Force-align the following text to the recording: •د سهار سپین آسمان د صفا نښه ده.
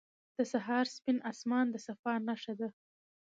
•د 0.37 0.39
سهار 0.51 0.85
سپین 0.95 1.17
آسمان 1.31 1.65
د 1.71 1.75
صفا 1.85 2.13
نښه 2.27 2.53
ده. 2.59 2.69